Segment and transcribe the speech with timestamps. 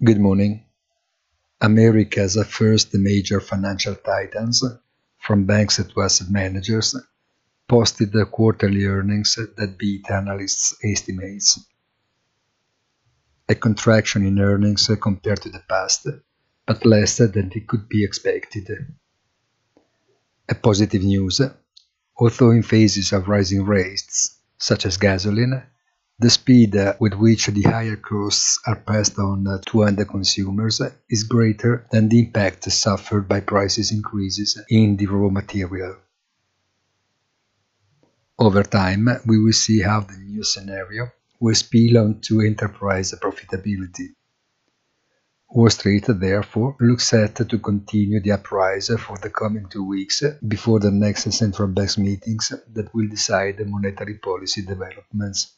[0.00, 0.64] Good morning.
[1.60, 4.62] America's first major financial titans,
[5.18, 6.94] from banks to asset managers,
[7.66, 11.66] posted the quarterly earnings that beat analysts' estimates.
[13.48, 16.06] A contraction in earnings compared to the past,
[16.64, 18.70] but less than it could be expected.
[20.48, 21.40] A positive news,
[22.16, 25.60] although in phases of rising rates, such as gasoline,
[26.20, 31.86] the speed with which the higher costs are passed on to end consumers is greater
[31.92, 35.96] than the impact suffered by prices increases in the raw material.
[38.36, 44.08] Over time, we will see how the new scenario will spill onto enterprise profitability.
[45.50, 50.80] Wall Street, therefore, looks set to continue the uprise for the coming two weeks before
[50.80, 55.57] the next central bank meetings that will decide monetary policy developments.